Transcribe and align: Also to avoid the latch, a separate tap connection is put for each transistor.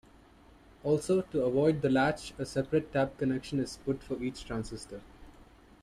Also 0.83 1.21
to 1.21 1.43
avoid 1.45 1.83
the 1.83 1.89
latch, 1.91 2.33
a 2.39 2.43
separate 2.43 2.91
tap 2.91 3.19
connection 3.19 3.59
is 3.59 3.77
put 3.85 4.01
for 4.01 4.15
each 4.23 4.43
transistor. 4.45 4.99